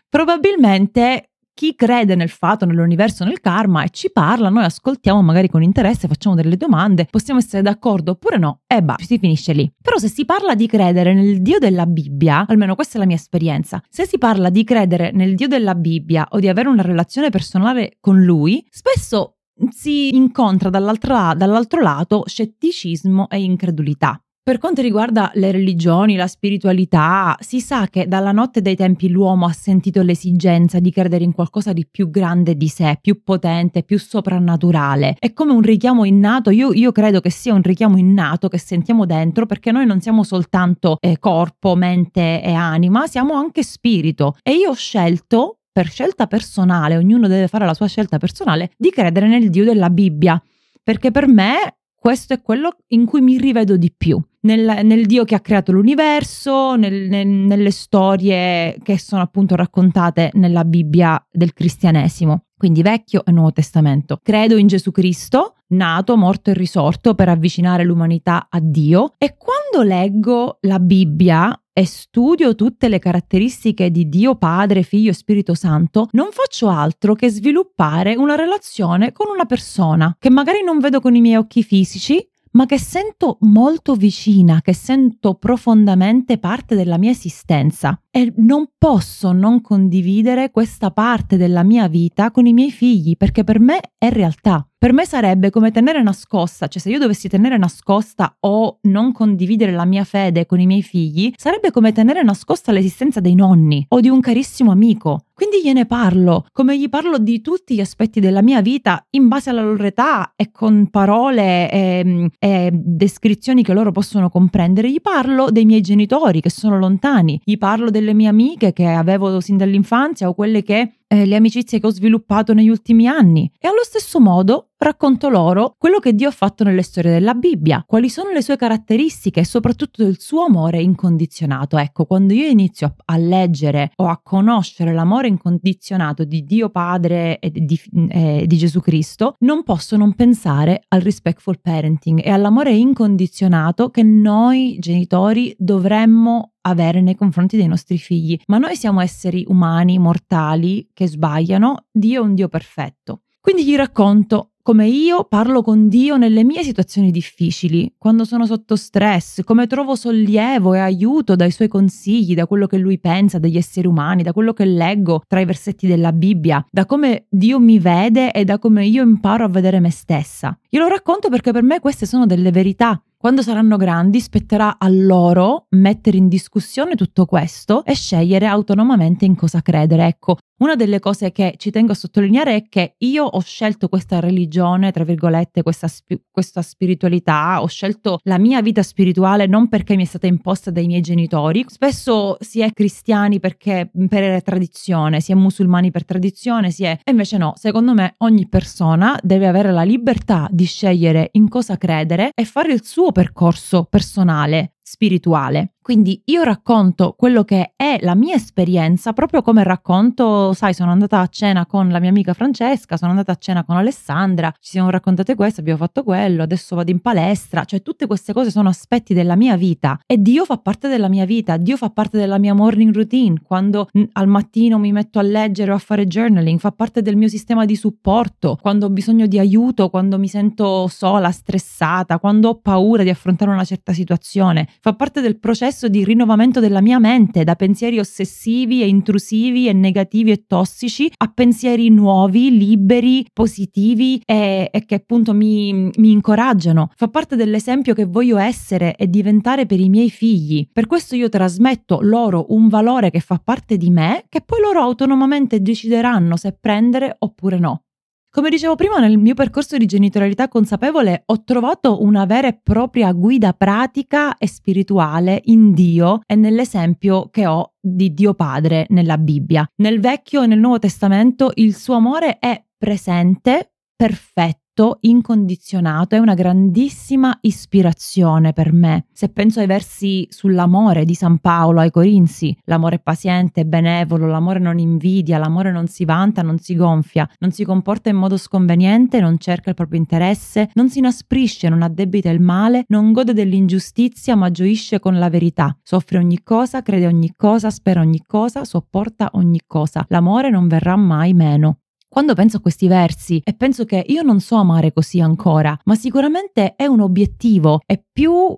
Probabilmente 0.09 1.31
chi 1.57 1.73
crede 1.73 2.13
nel 2.13 2.29
fato, 2.29 2.67
nell'universo, 2.67 3.23
nel 3.23 3.39
karma 3.39 3.83
e 3.83 3.89
ci 3.89 4.11
parla, 4.11 4.49
noi 4.49 4.63
ascoltiamo 4.65 5.23
magari 5.23 5.49
con 5.49 5.63
interesse, 5.63 6.07
facciamo 6.07 6.35
delle 6.35 6.55
domande, 6.55 7.07
possiamo 7.09 7.39
essere 7.39 7.63
d'accordo 7.63 8.11
oppure 8.11 8.37
no 8.37 8.61
e 8.67 8.83
bah, 8.83 8.97
si 8.99 9.17
finisce 9.17 9.53
lì. 9.53 9.71
Però 9.81 9.97
se 9.97 10.07
si 10.07 10.23
parla 10.23 10.53
di 10.53 10.67
credere 10.67 11.15
nel 11.15 11.41
Dio 11.41 11.57
della 11.57 11.87
Bibbia, 11.87 12.45
almeno 12.47 12.75
questa 12.75 12.97
è 12.97 12.99
la 12.99 13.07
mia 13.07 13.15
esperienza, 13.15 13.81
se 13.89 14.05
si 14.05 14.19
parla 14.19 14.51
di 14.51 14.63
credere 14.63 15.09
nel 15.11 15.33
Dio 15.33 15.47
della 15.47 15.73
Bibbia 15.73 16.27
o 16.29 16.39
di 16.39 16.47
avere 16.47 16.69
una 16.69 16.83
relazione 16.83 17.31
personale 17.31 17.97
con 17.99 18.21
lui, 18.21 18.63
spesso 18.69 19.37
si 19.71 20.15
incontra 20.15 20.69
dall'altro, 20.69 21.33
dall'altro 21.35 21.81
lato 21.81 22.23
scetticismo 22.27 23.29
e 23.29 23.41
incredulità. 23.41 24.21
Per 24.47 24.59
quanto 24.59 24.81
riguarda 24.81 25.29
le 25.33 25.51
religioni, 25.51 26.15
la 26.15 26.25
spiritualità, 26.25 27.35
si 27.41 27.59
sa 27.59 27.87
che 27.89 28.07
dalla 28.07 28.31
notte 28.31 28.61
dei 28.61 28.77
tempi 28.77 29.09
l'uomo 29.09 29.45
ha 29.45 29.51
sentito 29.51 30.01
l'esigenza 30.01 30.79
di 30.79 30.89
credere 30.89 31.25
in 31.25 31.33
qualcosa 31.33 31.73
di 31.73 31.85
più 31.85 32.09
grande 32.09 32.55
di 32.55 32.69
sé, 32.69 32.97
più 33.01 33.23
potente, 33.23 33.83
più 33.83 33.99
soprannaturale. 33.99 35.17
È 35.19 35.33
come 35.33 35.51
un 35.51 35.59
richiamo 35.59 36.05
innato, 36.05 36.49
io, 36.49 36.71
io 36.71 36.93
credo 36.93 37.19
che 37.19 37.29
sia 37.29 37.53
un 37.53 37.61
richiamo 37.61 37.97
innato 37.97 38.47
che 38.47 38.57
sentiamo 38.57 39.05
dentro 39.05 39.45
perché 39.45 39.73
noi 39.73 39.85
non 39.85 39.99
siamo 39.99 40.23
soltanto 40.23 40.95
eh, 41.01 41.19
corpo, 41.19 41.75
mente 41.75 42.41
e 42.41 42.53
anima, 42.53 43.05
siamo 43.05 43.33
anche 43.33 43.63
spirito. 43.63 44.37
E 44.41 44.53
io 44.53 44.69
ho 44.69 44.75
scelto, 44.75 45.57
per 45.69 45.89
scelta 45.89 46.25
personale, 46.25 46.95
ognuno 46.95 47.27
deve 47.27 47.49
fare 47.49 47.65
la 47.65 47.73
sua 47.73 47.87
scelta 47.87 48.17
personale, 48.17 48.71
di 48.77 48.91
credere 48.91 49.27
nel 49.27 49.49
Dio 49.49 49.65
della 49.65 49.89
Bibbia. 49.89 50.41
Perché 50.81 51.11
per 51.11 51.27
me 51.27 51.76
questo 51.99 52.33
è 52.33 52.41
quello 52.41 52.77
in 52.87 53.05
cui 53.05 53.21
mi 53.21 53.37
rivedo 53.37 53.75
di 53.75 53.91
più. 53.95 54.21
Nel, 54.41 54.85
nel 54.85 55.05
Dio 55.07 55.25
che 55.25 55.35
ha 55.35 55.41
creato 55.41 55.73
l'universo, 55.73 56.75
nel, 56.75 57.09
nel, 57.09 57.27
nelle 57.27 57.71
storie 57.71 58.77
che 58.81 58.97
sono 58.97 59.21
appunto 59.21 59.55
raccontate 59.55 60.29
nella 60.35 60.63
Bibbia 60.63 61.21
del 61.29 61.53
cristianesimo. 61.53 62.43
Quindi 62.55 62.81
Vecchio 62.81 63.25
e 63.25 63.31
Nuovo 63.31 63.51
Testamento. 63.51 64.19
Credo 64.23 64.55
in 64.55 64.67
Gesù 64.67 64.91
Cristo, 64.91 65.55
nato, 65.69 66.15
morto 66.15 66.49
e 66.49 66.53
risorto 66.53 67.13
per 67.13 67.29
avvicinare 67.29 67.83
l'umanità 67.83 68.47
a 68.49 68.59
Dio. 68.61 69.13
E 69.17 69.35
quando 69.37 69.87
leggo 69.87 70.59
la 70.61 70.79
Bibbia 70.79 71.61
e 71.77 71.85
studio 71.85 72.55
tutte 72.55 72.89
le 72.89 72.97
caratteristiche 72.97 73.91
di 73.91 74.09
Dio 74.09 74.33
Padre, 74.33 74.81
Figlio 74.81 75.11
e 75.11 75.13
Spirito 75.13 75.53
Santo, 75.53 76.07
non 76.13 76.29
faccio 76.31 76.69
altro 76.69 77.13
che 77.13 77.29
sviluppare 77.29 78.15
una 78.15 78.33
relazione 78.33 79.11
con 79.11 79.27
una 79.31 79.45
persona 79.45 80.15
che 80.17 80.31
magari 80.31 80.63
non 80.63 80.79
vedo 80.79 80.99
con 80.99 81.13
i 81.13 81.21
miei 81.21 81.35
occhi 81.35 81.61
fisici, 81.61 82.27
ma 82.53 82.65
che 82.65 82.79
sento 82.79 83.37
molto 83.41 83.93
vicina, 83.93 84.61
che 84.61 84.73
sento 84.73 85.35
profondamente 85.35 86.39
parte 86.39 86.73
della 86.73 86.97
mia 86.97 87.11
esistenza 87.11 88.01
e 88.09 88.33
non 88.37 88.71
posso 88.75 89.31
non 89.31 89.61
condividere 89.61 90.49
questa 90.49 90.89
parte 90.89 91.37
della 91.37 91.61
mia 91.61 91.87
vita 91.87 92.31
con 92.31 92.47
i 92.47 92.53
miei 92.53 92.71
figli 92.71 93.15
perché 93.15 93.43
per 93.43 93.59
me 93.59 93.79
è 93.99 94.09
realtà. 94.09 94.67
Per 94.79 94.93
me 94.93 95.07
sarebbe 95.07 95.49
come 95.49 95.71
tenere 95.71 96.03
nascosta, 96.03 96.67
cioè 96.67 96.79
se 96.79 96.91
io 96.91 96.99
dovessi 96.99 97.27
tenere 97.27 97.57
nascosta 97.57 98.37
o 98.41 98.77
non 98.83 99.11
condividere 99.11 99.71
la 99.71 99.85
mia 99.85 100.03
fede 100.03 100.45
con 100.45 100.59
i 100.59 100.67
miei 100.67 100.83
figli, 100.83 101.33
sarebbe 101.35 101.71
come 101.71 101.91
tenere 101.91 102.21
nascosta 102.21 102.71
l'esistenza 102.71 103.19
dei 103.19 103.33
nonni 103.33 103.83
o 103.89 103.99
di 103.99 104.07
un 104.07 104.19
carissimo 104.19 104.69
amico. 104.69 105.21
Quindi 105.33 105.61
gliene 105.63 105.87
parlo, 105.87 106.45
come 106.51 106.77
gli 106.77 106.89
parlo 106.89 107.17
di 107.17 107.41
tutti 107.41 107.73
gli 107.73 107.79
aspetti 107.79 108.19
della 108.19 108.43
mia 108.43 108.61
vita 108.61 109.03
in 109.11 109.27
base 109.27 109.49
alla 109.49 109.63
loro 109.63 109.83
età 109.83 110.33
e 110.35 110.51
con 110.51 110.89
parole 110.91 111.71
e, 111.71 112.29
e 112.37 112.69
descrizioni 112.71 113.63
che 113.63 113.73
loro 113.73 113.91
possono 113.91 114.29
comprendere. 114.29 114.91
Gli 114.91 115.01
parlo 115.01 115.49
dei 115.49 115.65
miei 115.65 115.81
genitori 115.81 116.39
che 116.39 116.51
sono 116.51 116.77
lontani, 116.77 117.41
gli 117.43 117.57
parlo 117.57 117.89
delle 117.89 118.13
mie 118.13 118.27
amiche 118.27 118.73
che 118.73 118.85
avevo 118.85 119.39
sin 119.39 119.57
dall'infanzia 119.57 120.29
o 120.29 120.35
quelle 120.35 120.61
che 120.61 120.97
eh, 121.07 121.25
le 121.25 121.35
amicizie 121.35 121.79
che 121.79 121.87
ho 121.87 121.91
sviluppato 121.91 122.53
negli 122.53 122.69
ultimi 122.69 123.07
anni. 123.07 123.51
E 123.59 123.67
allo 123.67 123.83
stesso 123.83 124.19
modo 124.19 124.71
racconto 124.77 125.29
loro 125.29 125.75
quello 125.77 125.99
che 125.99 126.13
Dio 126.13 126.29
ha 126.29 126.31
fatto 126.31 126.63
nelle 126.63 126.81
storie 126.81 127.11
della 127.11 127.33
Bibbia, 127.33 127.83
quali 127.85 128.09
sono 128.09 128.31
le 128.31 128.41
sue 128.41 128.55
caratteristiche 128.55 129.41
e 129.41 129.45
soprattutto 129.45 130.03
il 130.03 130.19
suo 130.19 130.43
amore 130.45 130.81
incondizionato. 130.81 131.77
Ecco, 131.77 132.05
quando 132.05 132.33
io 132.33 132.47
inizio 132.47 132.95
a 133.05 133.17
leggere 133.17 133.91
o 133.95 134.07
a 134.07 134.19
conoscere 134.21 134.93
l'amore 134.93 135.27
incondizionato 135.27 136.23
di 136.23 136.43
Dio 136.43 136.69
Padre 136.69 137.39
e 137.39 137.51
di, 137.51 137.79
eh, 138.09 138.43
di 138.45 138.57
Gesù 138.57 138.79
Cristo, 138.79 139.35
non 139.39 139.63
posso 139.63 139.97
non 139.97 140.13
pensare 140.13 140.83
al 140.89 141.01
respectful 141.01 141.59
parenting 141.59 142.21
e 142.23 142.29
all'amore 142.29 142.73
incondizionato 142.73 143.89
che 143.89 144.03
noi 144.03 144.77
genitori 144.79 145.55
dovremmo 145.57 146.53
avere 146.61 147.01
nei 147.01 147.15
confronti 147.15 147.57
dei 147.57 147.67
nostri 147.67 147.97
figli. 147.97 148.37
Ma 148.47 148.57
noi 148.57 148.75
siamo 148.75 148.99
esseri 148.99 149.45
umani, 149.47 149.97
mortali, 149.97 150.89
che 150.93 151.07
sbagliano, 151.07 151.85
Dio 151.91 152.21
è 152.21 152.25
un 152.25 152.33
Dio 152.35 152.49
perfetto. 152.49 153.21
Quindi 153.39 153.65
gli 153.65 153.75
racconto 153.75 154.51
come 154.67 154.85
io 154.85 155.23
parlo 155.23 155.61
con 155.61 155.87
Dio 155.87 156.17
nelle 156.17 156.43
mie 156.43 156.61
situazioni 156.61 157.09
difficili, 157.09 157.93
quando 157.97 158.25
sono 158.25 158.45
sotto 158.45 158.75
stress, 158.75 159.41
come 159.45 159.65
trovo 159.65 159.95
sollievo 159.95 160.73
e 160.73 160.79
aiuto 160.79 161.37
dai 161.37 161.51
suoi 161.51 161.69
consigli, 161.69 162.35
da 162.35 162.47
quello 162.47 162.67
che 162.67 162.75
lui 162.75 162.99
pensa 162.99 163.39
degli 163.39 163.55
esseri 163.55 163.87
umani, 163.87 164.23
da 164.23 164.33
quello 164.33 164.51
che 164.51 164.65
leggo 164.65 165.21
tra 165.25 165.39
i 165.39 165.45
versetti 165.45 165.87
della 165.87 166.11
Bibbia, 166.11 166.65
da 166.69 166.85
come 166.85 167.27
Dio 167.29 167.61
mi 167.61 167.79
vede 167.79 168.33
e 168.33 168.43
da 168.43 168.59
come 168.59 168.85
io 168.85 169.03
imparo 169.03 169.45
a 169.45 169.47
vedere 169.47 169.79
me 169.79 169.89
stessa. 169.89 170.59
Io 170.71 170.81
lo 170.81 170.89
racconto 170.89 171.29
perché 171.29 171.53
per 171.53 171.63
me 171.63 171.79
queste 171.79 172.05
sono 172.05 172.25
delle 172.25 172.51
verità 172.51 173.01
quando 173.27 173.43
saranno 173.43 173.75
grandi 173.75 174.21
spetterà 174.21 174.77
a 174.79 174.87
loro 174.87 175.65
mettere 175.71 176.15
in 176.15 176.29
discussione 176.29 176.95
tutto 176.95 177.25
questo 177.25 177.83
e 177.83 177.93
scegliere 177.93 178.45
autonomamente 178.45 179.25
in 179.25 179.35
cosa 179.35 179.61
credere. 179.61 180.05
Ecco, 180.05 180.37
una 180.59 180.75
delle 180.75 180.99
cose 180.99 181.31
che 181.31 181.53
ci 181.57 181.69
tengo 181.69 181.91
a 181.91 181.95
sottolineare 181.95 182.55
è 182.55 182.67
che 182.67 182.95
io 182.99 183.25
ho 183.25 183.39
scelto 183.41 183.89
questa 183.89 184.19
religione, 184.19 184.91
tra 184.91 185.03
virgolette, 185.03 185.61
questa, 185.61 185.87
spi- 185.87 186.19
questa, 186.31 186.63
spiritualità, 186.63 187.61
ho 187.61 187.67
scelto 187.67 188.17
la 188.23 188.39
mia 188.39 188.59
vita 188.63 188.81
spirituale 188.81 189.45
non 189.45 189.67
perché 189.67 189.95
mi 189.95 190.01
è 190.01 190.07
stata 190.07 190.25
imposta 190.25 190.71
dai 190.71 190.87
miei 190.87 191.01
genitori. 191.01 191.63
Spesso 191.67 192.37
si 192.39 192.61
è 192.61 192.71
cristiani 192.71 193.39
perché 193.39 193.91
per 194.07 194.41
tradizione, 194.41 195.19
si 195.21 195.31
è 195.31 195.35
musulmani 195.35 195.91
per 195.91 196.05
tradizione, 196.05 196.71
si 196.71 196.85
è... 196.85 196.97
E 197.03 197.11
invece 197.11 197.37
no, 197.37 197.53
secondo 197.55 197.93
me 197.93 198.15
ogni 198.19 198.47
persona 198.47 199.19
deve 199.21 199.47
avere 199.47 199.71
la 199.71 199.83
libertà 199.83 200.47
di 200.49 200.65
scegliere 200.65 201.29
in 201.33 201.49
cosa 201.49 201.77
credere 201.77 202.31
e 202.33 202.45
fare 202.45 202.73
il 202.73 202.83
suo 202.83 203.11
percorso 203.17 203.85
personale 203.85 204.75
spirituale. 204.83 205.76
Quindi 205.87 206.21
io 206.25 206.43
racconto 206.43 207.15
quello 207.17 207.45
che 207.45 207.71
è 207.77 207.97
la 208.01 208.13
mia 208.13 208.35
esperienza, 208.35 209.13
proprio 209.13 209.41
come 209.41 209.63
racconto, 209.63 210.51
sai, 210.51 210.73
sono 210.73 210.91
andata 210.91 211.21
a 211.21 211.27
cena 211.27 211.65
con 211.65 211.87
la 211.87 212.01
mia 212.01 212.09
amica 212.09 212.33
Francesca, 212.33 212.97
sono 212.97 213.11
andata 213.11 213.31
a 213.31 213.35
cena 213.35 213.63
con 213.63 213.77
Alessandra, 213.77 214.53
ci 214.59 214.71
siamo 214.71 214.89
raccontate 214.89 215.33
questo, 215.33 215.61
abbiamo 215.61 215.79
fatto 215.79 216.03
quello, 216.03 216.43
adesso 216.43 216.75
vado 216.75 216.91
in 216.91 216.99
palestra, 216.99 217.63
cioè 217.63 217.81
tutte 217.81 218.05
queste 218.05 218.33
cose 218.33 218.51
sono 218.51 218.67
aspetti 218.67 219.13
della 219.13 219.37
mia 219.37 219.55
vita 219.55 219.97
e 220.05 220.21
Dio 220.21 220.43
fa 220.43 220.57
parte 220.57 220.89
della 220.89 221.07
mia 221.07 221.23
vita, 221.23 221.55
Dio 221.55 221.77
fa 221.77 221.89
parte 221.89 222.17
della 222.17 222.37
mia 222.37 222.53
morning 222.53 222.93
routine, 222.93 223.39
quando 223.41 223.87
al 224.11 224.27
mattino 224.27 224.77
mi 224.79 224.91
metto 224.91 225.19
a 225.19 225.21
leggere 225.21 225.71
o 225.71 225.75
a 225.75 225.79
fare 225.79 226.05
journaling, 226.05 226.59
fa 226.59 226.73
parte 226.73 227.01
del 227.01 227.15
mio 227.15 227.29
sistema 227.29 227.63
di 227.63 227.77
supporto, 227.77 228.57
quando 228.61 228.87
ho 228.87 228.89
bisogno 228.89 229.25
di 229.25 229.39
aiuto, 229.39 229.89
quando 229.89 230.19
mi 230.19 230.27
sento 230.27 230.89
sola, 230.89 231.31
stressata, 231.31 232.19
quando 232.19 232.49
ho 232.49 232.59
paura 232.59 233.03
di 233.03 233.09
affrontare 233.09 233.51
una 233.51 233.63
certa 233.63 233.93
situazione, 233.93 234.67
fa 234.81 234.91
parte 234.91 235.21
del 235.21 235.39
processo 235.39 235.75
processo 235.77 235.87
di 235.89 236.03
rinnovamento 236.03 236.59
della 236.59 236.81
mia 236.81 236.97
mente 236.97 237.43
da 237.43 237.55
pensieri 237.55 237.99
ossessivi 237.99 238.81
e 238.81 238.87
intrusivi 238.87 239.67
e 239.67 239.73
negativi 239.73 240.31
e 240.31 240.45
tossici 240.47 241.11
a 241.17 241.31
pensieri 241.31 241.89
nuovi, 241.89 242.57
liberi, 242.57 243.25
positivi 243.31 244.19
e, 244.25 244.69
e 244.71 244.85
che 244.85 244.95
appunto 244.95 245.33
mi, 245.33 245.89
mi 245.97 246.11
incoraggiano. 246.11 246.89
Fa 246.95 247.07
parte 247.09 247.35
dell'esempio 247.35 247.93
che 247.93 248.05
voglio 248.05 248.37
essere 248.37 248.95
e 248.95 249.07
diventare 249.07 249.67
per 249.67 249.79
i 249.79 249.89
miei 249.89 250.09
figli. 250.09 250.67
Per 250.71 250.87
questo 250.87 251.15
io 251.15 251.29
trasmetto 251.29 251.99
loro 252.01 252.47
un 252.49 252.67
valore 252.67 253.11
che 253.11 253.19
fa 253.19 253.39
parte 253.43 253.77
di 253.77 253.91
me, 253.91 254.25
che 254.29 254.41
poi 254.41 254.59
loro 254.61 254.81
autonomamente 254.81 255.61
decideranno 255.61 256.37
se 256.37 256.57
prendere 256.59 257.15
oppure 257.19 257.59
no. 257.59 257.83
Come 258.29 258.49
dicevo 258.49 258.75
prima, 258.75 258.99
nel 258.99 259.17
mio 259.17 259.33
percorso 259.33 259.77
di 259.77 259.85
genitorialità 259.85 260.47
consapevole 260.47 261.23
ho 261.25 261.43
trovato 261.43 262.03
una 262.03 262.25
vera 262.25 262.47
e 262.47 262.59
propria 262.61 263.11
guida 263.11 263.53
pratica 263.53 264.37
e 264.37 264.47
spirituale 264.47 265.41
in 265.45 265.73
Dio 265.73 266.21
e 266.25 266.35
nell'esempio 266.35 267.29
che 267.29 267.47
ho 267.47 267.73
di 267.79 268.13
Dio 268.13 268.33
Padre 268.35 268.85
nella 268.89 269.17
Bibbia. 269.17 269.67
Nel 269.77 269.99
Vecchio 269.99 270.43
e 270.43 270.47
nel 270.47 270.59
Nuovo 270.59 270.79
Testamento 270.79 271.51
il 271.55 271.75
suo 271.75 271.95
amore 271.95 272.37
è 272.37 272.63
presente, 272.77 273.71
perfetto 273.95 274.66
affetto 274.77 274.97
incondizionato 275.01 276.15
è 276.15 276.19
una 276.19 276.35
grandissima 276.35 277.35
ispirazione 277.41 278.53
per 278.53 278.71
me. 278.71 279.07
Se 279.11 279.29
penso 279.29 279.59
ai 279.59 279.65
versi 279.65 280.27
sull'amore 280.29 281.03
di 281.03 281.15
San 281.15 281.39
Paolo 281.39 281.79
ai 281.79 281.89
Corinzi, 281.89 282.55
l'amore 282.65 282.97
è 282.97 282.99
paziente, 282.99 283.65
benevolo, 283.65 284.27
l'amore 284.27 284.59
non 284.59 284.77
invidia, 284.77 285.39
l'amore 285.39 285.71
non 285.71 285.87
si 285.87 286.05
vanta, 286.05 286.43
non 286.43 286.59
si 286.59 286.75
gonfia, 286.75 287.27
non 287.39 287.51
si 287.51 287.63
comporta 287.63 288.09
in 288.09 288.17
modo 288.17 288.37
sconveniente, 288.37 289.19
non 289.19 289.39
cerca 289.39 289.69
il 289.69 289.75
proprio 289.75 289.99
interesse, 289.99 290.69
non 290.73 290.89
si 290.89 290.99
inasprisce, 290.99 291.69
non 291.69 291.81
addebita 291.81 292.29
il 292.29 292.41
male, 292.41 292.83
non 292.89 293.11
gode 293.11 293.33
dell'ingiustizia 293.33 294.35
ma 294.35 294.51
gioisce 294.51 294.99
con 294.99 295.17
la 295.17 295.29
verità, 295.29 295.75
soffre 295.81 296.19
ogni 296.19 296.43
cosa, 296.43 296.83
crede 296.83 297.07
ogni 297.07 297.33
cosa, 297.35 297.71
spera 297.71 298.01
ogni 298.01 298.21
cosa, 298.25 298.63
sopporta 298.63 299.31
ogni 299.33 299.61
cosa. 299.65 300.05
L'amore 300.09 300.49
non 300.51 300.67
verrà 300.67 300.95
mai 300.95 301.33
meno. 301.33 301.79
Quando 302.09 302.33
penso 302.33 302.57
a 302.57 302.61
questi 302.61 302.87
versi 302.87 303.41
e 303.43 303.53
penso 303.53 303.83
che 303.83 304.03
io 304.07 304.21
non 304.21 304.39
so 304.39 304.55
amare 304.55 304.93
così 304.93 305.19
ancora, 305.19 305.77
ma 305.85 305.95
sicuramente 305.95 306.75
è 306.75 306.85
un 306.85 307.01
obiettivo 307.01 307.81
e 307.85 308.03
più 308.11 308.57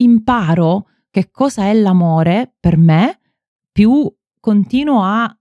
imparo 0.00 0.86
che 1.10 1.30
cosa 1.30 1.64
è 1.64 1.74
l'amore 1.74 2.54
per 2.58 2.76
me, 2.76 3.20
più 3.70 4.10
continuo 4.40 5.02
a 5.02 5.32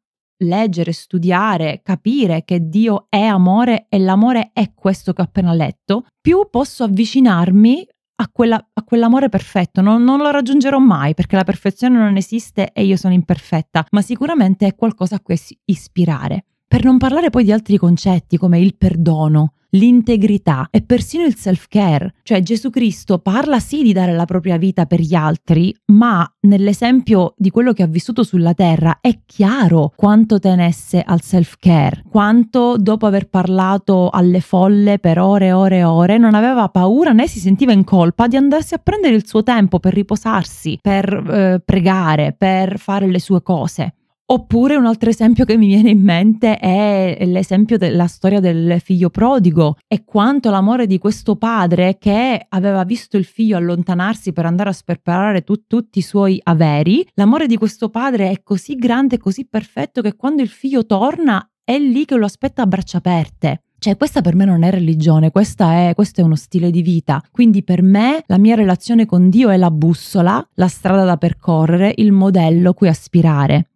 leggere, 0.43 0.91
studiare, 0.91 1.81
capire 1.83 2.43
che 2.43 2.67
Dio 2.67 3.07
è 3.09 3.23
amore 3.23 3.87
e 3.89 3.97
l'amore 3.97 4.51
è 4.53 4.73
questo 4.73 5.13
che 5.13 5.21
ho 5.21 5.25
appena 5.25 5.53
letto, 5.53 6.05
più 6.21 6.47
posso 6.49 6.83
avvicinarmi 6.83 7.87
a, 8.19 8.29
quella, 8.29 8.69
a 8.73 8.83
quell'amore 8.83 9.29
perfetto. 9.29 9.81
Non, 9.81 10.03
non, 10.03 10.19
lo 10.19 10.29
raggiungerò 10.29 10.79
mai 10.79 11.13
perché 11.13 11.35
la 11.35 11.43
perfezione 11.43 11.97
non 11.97 12.17
esiste 12.17 12.71
e 12.73 12.83
io 12.83 12.97
sono 12.97 13.13
imperfetta, 13.13 13.85
ma 13.91 14.01
sicuramente 14.01 14.67
è 14.67 14.75
qualcosa 14.75 15.15
a 15.15 15.21
cui 15.21 15.39
ispirare. 15.65 16.45
Per 16.69 16.83
non 16.83 16.97
parlare 16.97 17.29
poi 17.29 17.45
di 17.45 17.53
altri 17.53 17.77
concetti 17.77 18.37
come 18.37 18.59
il 18.59 18.75
perdono, 18.75 19.53
l'integrità 19.69 20.67
e 20.69 20.81
persino 20.81 21.23
il 21.23 21.35
self-care. 21.35 22.15
Cioè 22.23 22.41
Gesù 22.41 22.69
Cristo 22.69 23.19
parla 23.19 23.61
sì 23.61 23.83
di 23.83 23.93
dare 23.93 24.13
la 24.13 24.25
propria 24.25 24.57
vita 24.57 24.85
per 24.85 24.99
gli 24.99 25.15
altri, 25.15 25.73
ma 25.85 26.29
nell'esempio 26.41 27.33
di 27.37 27.51
quello 27.51 27.71
che 27.71 27.83
ha 27.83 27.87
vissuto 27.87 28.23
sulla 28.23 28.53
terra 28.53 28.97
è 28.99 29.19
chiaro 29.25 29.93
quanto 29.95 30.39
tenesse 30.39 31.01
al 31.01 31.21
self-care, 31.21 32.03
quanto 32.09 32.75
dopo 32.77 33.05
aver 33.05 33.29
parlato 33.29 34.09
alle 34.09 34.41
folle 34.41 34.99
per 34.99 35.19
ore 35.19 35.47
e 35.47 35.53
ore 35.53 35.77
e 35.77 35.83
ore 35.85 36.17
non 36.17 36.35
aveva 36.35 36.67
paura 36.67 37.13
né 37.13 37.29
si 37.29 37.39
sentiva 37.39 37.71
in 37.71 37.85
colpa 37.85 38.27
di 38.27 38.35
andarsi 38.35 38.73
a 38.73 38.79
prendere 38.79 39.15
il 39.15 39.25
suo 39.25 39.41
tempo 39.41 39.79
per 39.79 39.93
riposarsi, 39.93 40.79
per 40.81 41.13
eh, 41.13 41.61
pregare, 41.63 42.35
per 42.37 42.77
fare 42.77 43.07
le 43.07 43.19
sue 43.21 43.41
cose. 43.41 43.93
Oppure 44.29 44.75
un 44.75 44.85
altro 44.85 45.09
esempio 45.09 45.45
che 45.45 45.55
mi 45.55 45.67
viene 45.67 45.89
in 45.89 46.01
mente 46.01 46.57
è 46.57 47.17
l'esempio 47.27 47.77
della 47.77 48.07
storia 48.07 48.41
del 48.41 48.81
figlio 48.81 49.09
prodigo 49.09 49.77
e 49.87 50.03
quanto 50.03 50.49
l'amore 50.49 50.85
di 50.85 50.97
questo 50.97 51.37
padre 51.37 51.97
che 51.97 52.45
aveva 52.49 52.83
visto 52.83 53.15
il 53.15 53.23
figlio 53.23 53.55
allontanarsi 53.55 54.33
per 54.33 54.45
andare 54.45 54.71
a 54.71 54.73
sperperare 54.73 55.43
tu, 55.43 55.65
tutti 55.65 55.99
i 55.99 56.01
suoi 56.01 56.41
averi, 56.43 57.07
l'amore 57.13 57.47
di 57.47 57.55
questo 57.55 57.87
padre 57.87 58.29
è 58.29 58.43
così 58.43 58.75
grande 58.75 59.17
così 59.17 59.47
perfetto 59.47 60.01
che 60.01 60.17
quando 60.17 60.41
il 60.41 60.49
figlio 60.49 60.85
torna 60.85 61.49
è 61.63 61.79
lì 61.79 62.03
che 62.03 62.15
lo 62.17 62.25
aspetta 62.25 62.63
a 62.63 62.67
braccia 62.67 62.97
aperte. 62.97 63.61
Cioè, 63.79 63.95
questa 63.95 64.19
per 64.19 64.35
me 64.35 64.43
non 64.43 64.63
è 64.63 64.71
religione, 64.71 65.27
è, 65.27 65.31
questo 65.31 66.19
è 66.19 66.21
uno 66.21 66.35
stile 66.35 66.69
di 66.69 66.81
vita. 66.81 67.23
Quindi 67.31 67.63
per 67.63 67.81
me 67.81 68.23
la 68.25 68.39
mia 68.39 68.55
relazione 68.55 69.05
con 69.05 69.29
Dio 69.29 69.49
è 69.49 69.55
la 69.55 69.71
bussola, 69.71 70.45
la 70.55 70.67
strada 70.67 71.05
da 71.05 71.15
percorrere, 71.15 71.93
il 71.95 72.11
modello 72.11 72.73
cui 72.73 72.89
aspirare. 72.89 73.69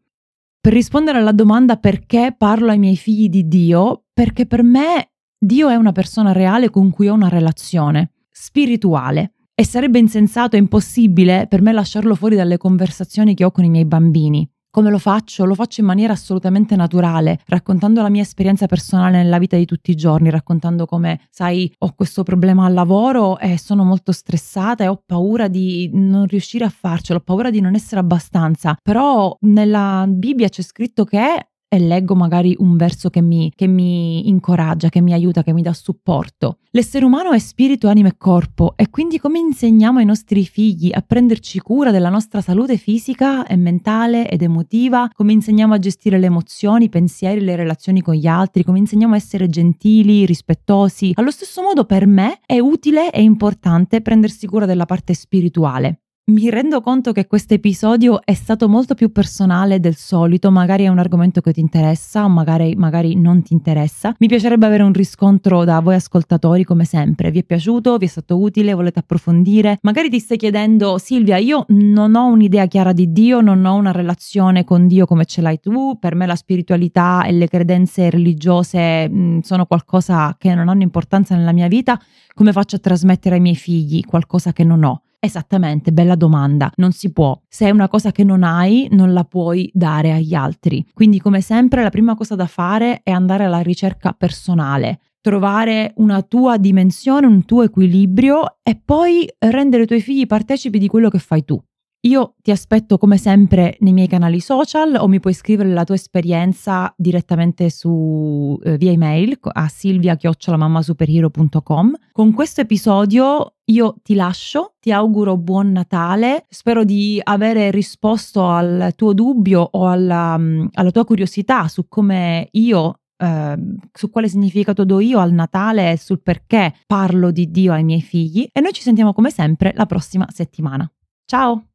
Per 0.62 0.72
rispondere 0.72 1.18
alla 1.18 1.32
domanda 1.32 1.78
perché 1.78 2.36
parlo 2.38 2.70
ai 2.70 2.78
miei 2.78 2.96
figli 2.96 3.30
di 3.30 3.48
Dio, 3.48 4.04
perché 4.14 4.46
per 4.46 4.62
me 4.62 5.14
Dio 5.36 5.70
è 5.70 5.76
una 5.76 5.92
persona 5.92 6.34
reale 6.34 6.70
con 6.70 6.92
cui 6.92 7.08
ho 7.08 7.16
una 7.16 7.30
relazione 7.30 8.12
spirituale 8.30 9.34
e 9.56 9.66
sarebbe 9.66 9.98
insensato 9.98 10.56
e 10.56 10.60
impossibile 10.60 11.48
per 11.50 11.64
me 11.64 11.72
lasciarlo 11.72 12.14
fuori 12.14 12.36
dalle 12.36 12.58
conversazioni 12.58 13.34
che 13.34 13.44
ho 13.44 13.50
con 13.50 13.64
i 13.64 13.72
miei 13.72 13.86
bambini. 13.86 14.48
Come 14.74 14.90
lo 14.90 15.00
faccio? 15.00 15.44
Lo 15.44 15.54
faccio 15.54 15.82
in 15.82 15.88
maniera 15.88 16.14
assolutamente 16.14 16.78
naturale, 16.78 17.40
raccontando 17.48 18.02
la 18.02 18.10
mia 18.10 18.22
esperienza 18.22 18.68
personale 18.68 19.18
nella 19.18 19.38
vita 19.38 19.58
di 19.58 19.66
tutti 19.66 19.92
i 19.92 19.96
giorni, 19.96 20.30
raccontando 20.30 20.86
come, 20.86 21.28
sai, 21.30 21.70
ho 21.80 21.94
questo 21.94 22.24
problema 22.24 22.66
al 22.66 22.74
lavoro 22.74 23.38
e 23.38 23.58
sono 23.58 23.84
molto 23.84 24.14
stressata 24.14 24.86
e 24.86 24.88
ho 24.88 25.04
paura 25.06 25.50
di 25.50 25.90
non 25.92 26.26
riuscire 26.26 26.64
a 26.64 26.70
farcelo, 26.70 27.20
ho 27.20 27.22
paura 27.22 27.50
di 27.50 27.60
non 27.60 27.76
essere 27.76 28.00
abbastanza. 28.00 28.78
Però 28.82 29.36
nella 29.42 30.06
Bibbia 30.08 30.48
c'è 30.48 30.62
scritto 30.62 31.04
che 31.04 31.51
e 31.74 31.80
leggo 31.80 32.16
magari 32.16 32.54
un 32.60 32.76
verso 32.76 33.10
che 33.10 33.22
mi, 33.22 33.50
che 33.56 33.66
mi, 33.66 34.28
incoraggia, 34.28 34.90
che 34.90 35.00
mi 35.00 35.14
aiuta, 35.14 35.42
che 35.42 35.54
mi 35.54 35.62
dà 35.62 35.72
supporto. 35.72 36.58
L'essere 36.72 37.06
umano 37.06 37.32
è 37.32 37.40
spirito, 37.40 37.88
anima 37.88 38.10
e 38.10 38.18
corpo 38.18 38.74
e 38.76 38.90
quindi 38.90 39.20
come 39.20 39.40
insegniamo 39.40 40.00
ai 40.00 40.06
nostri 40.06 40.46
figli 40.46 40.92
a 40.94 41.02
prenderci 41.02 41.60
cura 41.60 41.92
della 41.92 42.10
nostra 42.10 42.42
salute 42.42 42.76
fisica 42.76 43.48
e 43.48 43.56
mentale 43.56 44.30
ed 44.30 44.42
emotiva, 44.42 45.10
come 45.14 45.32
insegniamo 45.32 45.74
a 45.74 45.80
gestire 45.80 46.20
le 46.20 46.26
emozioni, 46.26 46.86
i 46.86 46.90
pensieri, 46.90 47.40
le 47.40 47.56
relazioni 47.56 48.02
con 48.02 48.16
gli 48.16 48.28
altri, 48.28 48.66
come 48.66 48.80
insegniamo 48.80 49.14
a 49.14 49.18
essere 49.18 49.48
gentili, 49.48 50.26
rispettosi. 50.26 51.14
Allo 51.16 51.32
stesso 51.32 51.62
modo 51.62 51.86
per 51.86 52.06
me 52.06 52.42
è 52.46 52.60
utile 52.60 53.12
e 53.12 53.22
importante 53.22 54.02
prendersi 54.02 54.46
cura 54.46 54.66
della 54.66 54.86
parte 54.86 55.14
spirituale. 55.14 56.02
Mi 56.24 56.52
rendo 56.52 56.82
conto 56.82 57.14
che 57.14 57.26
questo 57.26 57.56
episodio 57.56 58.22
è 58.24 58.36
stato 58.36 58.70
molto 58.70 58.94
più 58.94 59.12
personale 59.12 59.80
del 59.80 59.96
solito, 59.96 60.52
magari 60.52 60.84
è 60.84 60.88
un 60.88 61.00
argomento 61.00 61.42
che 61.42 61.52
ti 61.52 61.60
interessa 61.60 62.28
magari, 62.28 62.76
magari, 62.76 63.16
non 63.16 63.42
ti 63.42 63.54
interessa. 63.54 64.16
Mi 64.20 64.28
piacerebbe 64.28 64.68
avere 64.68 64.84
un 64.84 64.94
riscontro 64.94 65.64
da 65.64 65.80
voi 65.80 65.96
ascoltatori 65.96 66.64
come 66.64 66.86
sempre. 66.86 67.32
Vi 67.32 67.40
è 67.40 67.44
piaciuto? 67.44 67.98
Vi 67.98 68.06
è 68.06 68.08
stato 68.08 68.40
utile? 68.40 68.76
Volete 68.76 69.00
approfondire? 69.00 69.80
Magari 69.82 70.10
ti 70.10 70.20
stai 70.20 70.38
chiedendo 70.38 71.00
Silvia, 71.00 71.38
io 71.38 71.66
non 71.70 72.14
ho 72.16 72.28
un'idea 72.28 72.68
chiara 72.68 72.94
di 72.94 73.12
Dio, 73.12 73.42
non 73.42 73.66
ho 73.66 73.74
una 73.74 73.92
relazione 73.92 74.64
con 74.64 74.86
Dio 74.86 75.08
come 75.08 75.26
ce 75.26 75.42
l'hai 75.42 75.60
tu, 75.60 75.98
per 76.00 76.14
me 76.14 76.28
la 76.28 76.36
spiritualità 76.36 77.24
e 77.26 77.32
le 77.32 77.48
credenze 77.48 78.12
religiose 78.12 79.10
mh, 79.10 79.20
mm, 79.20 79.40
sono 79.40 79.66
qualcosa 79.66 80.36
che 80.38 80.54
non 80.54 80.70
hanno 80.70 80.84
importanza 80.84 81.36
nella 81.36 81.52
mia 81.52 81.68
vita, 81.68 82.00
come 82.36 82.52
faccio 82.52 82.76
a 82.76 82.80
trasmettere 82.80 83.36
ai 83.36 83.42
miei 83.42 83.56
figli 83.56 84.06
qualcosa 84.06 84.54
che 84.54 84.64
non 84.64 84.84
ho? 84.84 85.02
Esattamente, 85.24 85.92
bella 85.92 86.16
domanda. 86.16 86.72
Non 86.78 86.94
si 86.94 87.12
può. 87.12 87.40
Se 87.48 87.68
è 87.68 87.70
una 87.70 87.88
cosa 87.88 88.12
che 88.12 88.24
non 88.24 88.42
hai, 88.42 88.88
non 88.90 89.14
la 89.14 89.24
puoi 89.24 89.70
dare 89.72 90.12
agli 90.12 90.34
altri. 90.34 90.84
Quindi, 90.96 91.20
come 91.20 91.42
sempre, 91.42 91.84
la 91.84 91.92
prima 91.92 92.16
cosa 92.16 92.34
da 92.34 92.48
fare 92.48 93.02
è 93.04 93.12
andare 93.12 93.46
alla 93.46 93.60
ricerca 93.60 94.14
personale 94.14 95.00
trovare 95.22 95.94
una 95.98 96.24
tua 96.24 96.58
dimensione, 96.58 97.28
un 97.28 97.46
tuo 97.46 97.62
equilibrio 97.62 98.56
e 98.64 98.82
poi 98.84 99.32
rendere 99.38 99.84
i 99.84 99.86
tuoi 99.86 100.02
figli 100.02 100.26
partecipi 100.26 100.80
di 100.80 100.88
quello 100.88 101.10
che 101.10 101.20
fai 101.20 101.46
tu. 101.46 101.64
Io 102.04 102.34
ti 102.42 102.50
aspetto 102.50 102.98
come 102.98 103.18
sempre 103.18 103.78
nei 103.82 103.94
miei 103.94 104.08
canali 104.08 104.40
social 104.40 104.96
o 104.96 105.08
mi 105.08 105.20
puoi 105.20 105.34
scrivere 105.34 105.70
la 105.70 105.84
tua 105.84 105.94
esperienza 105.94 106.92
direttamente 106.98 107.70
su, 107.70 108.60
eh, 108.64 108.76
via 108.78 108.92
email 108.92 109.38
a 109.40 109.68
silvia-mammasuperiero.com. 109.68 111.94
Con 112.12 112.34
questo 112.34 112.62
episodio 112.62 113.58
io 113.66 113.98
ti 114.02 114.16
lascio, 114.16 114.74
ti 114.80 114.92
auguro 114.92 115.38
buon 115.38 115.72
Natale, 115.72 116.48
spero 116.50 116.84
di 116.84 117.22
avere 117.24 117.70
risposto 117.70 118.48
al 118.48 118.94
tuo 118.96 119.14
dubbio 119.14 119.62
o 119.72 119.88
alla, 119.88 120.40
mm, 120.40 120.70
alla 120.74 120.90
tua 120.90 121.06
curiosità 121.06 121.68
su 121.68 121.88
come 121.88 122.48
io 122.52 122.96
Uh, 123.22 123.78
su 123.94 124.10
quale 124.10 124.28
significato 124.28 124.84
do 124.84 125.00
io 125.00 125.20
al 125.20 125.32
Natale 125.32 125.92
e 125.92 125.98
sul 125.98 126.24
perché 126.24 126.74
parlo 126.88 127.30
di 127.30 127.52
Dio 127.52 127.72
ai 127.72 127.84
miei 127.84 128.02
figli 128.02 128.50
e 128.52 128.62
noi 128.62 128.74
ci 128.74 128.82
sentiamo 128.82 129.14
come 129.14 129.30
sempre 129.30 129.74
la 129.76 129.86
prossima 129.86 130.26
settimana. 130.32 130.92
Ciao! 131.26 131.71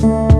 Thank 0.00 0.32
you. 0.32 0.37